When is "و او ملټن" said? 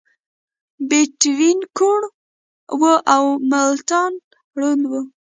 2.79-4.11